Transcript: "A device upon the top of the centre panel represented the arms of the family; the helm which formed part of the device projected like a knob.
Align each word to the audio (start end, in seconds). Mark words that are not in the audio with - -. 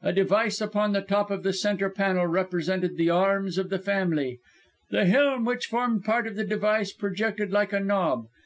"A 0.00 0.14
device 0.14 0.62
upon 0.62 0.94
the 0.94 1.02
top 1.02 1.30
of 1.30 1.42
the 1.42 1.52
centre 1.52 1.90
panel 1.90 2.26
represented 2.26 2.96
the 2.96 3.10
arms 3.10 3.58
of 3.58 3.68
the 3.68 3.78
family; 3.78 4.38
the 4.88 5.04
helm 5.04 5.44
which 5.44 5.66
formed 5.66 6.04
part 6.06 6.26
of 6.26 6.36
the 6.36 6.44
device 6.44 6.94
projected 6.94 7.52
like 7.52 7.74
a 7.74 7.80
knob. 7.80 8.28